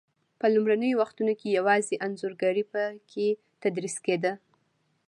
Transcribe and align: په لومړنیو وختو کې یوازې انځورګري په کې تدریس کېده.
په 0.39 0.45
لومړنیو 0.53 0.99
وختو 1.01 1.23
کې 1.39 1.55
یوازې 1.57 1.95
انځورګري 2.05 2.63
په 2.73 2.81
کې 3.11 3.27
تدریس 3.61 3.95
کېده. 4.05 4.33